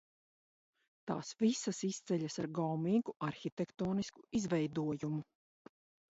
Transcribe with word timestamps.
Tās 1.11 1.29
visas 1.43 1.81
izceļas 1.87 2.39
ar 2.45 2.49
gaumīgu 2.61 3.15
arhitektonisku 3.29 4.27
izveidojumu. 4.43 5.25